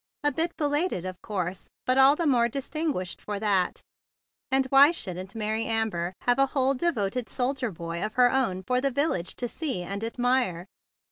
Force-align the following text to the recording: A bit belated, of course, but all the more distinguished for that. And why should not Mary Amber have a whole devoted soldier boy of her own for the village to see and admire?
A 0.23 0.31
bit 0.31 0.57
belated, 0.57 1.05
of 1.05 1.21
course, 1.21 1.69
but 1.85 1.99
all 1.99 2.15
the 2.15 2.25
more 2.25 2.49
distinguished 2.49 3.21
for 3.21 3.39
that. 3.39 3.83
And 4.49 4.65
why 4.71 4.89
should 4.89 5.15
not 5.17 5.35
Mary 5.35 5.65
Amber 5.65 6.15
have 6.21 6.39
a 6.39 6.47
whole 6.47 6.73
devoted 6.73 7.29
soldier 7.29 7.69
boy 7.69 8.03
of 8.03 8.15
her 8.15 8.31
own 8.31 8.63
for 8.63 8.81
the 8.81 8.89
village 8.89 9.35
to 9.35 9.47
see 9.47 9.83
and 9.83 10.03
admire? 10.03 10.65